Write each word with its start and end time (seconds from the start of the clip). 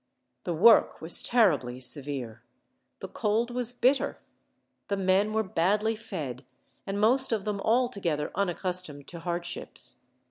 The 0.45 0.53
work 0.55 0.99
was 0.99 1.21
terribly 1.21 1.79
severe. 1.79 2.41
The 3.01 3.07
cold 3.07 3.51
was 3.51 3.71
bitter. 3.71 4.17
The 4.87 4.97
men 4.97 5.31
were 5.31 5.43
badly 5.43 5.95
fed, 5.95 6.43
and 6.87 6.99
most 6.99 7.31
of 7.31 7.45
them 7.45 7.61
altogether 7.61 8.31
unaccustomed 8.33 9.05
to 9.09 9.19
hardships. 9.19 9.97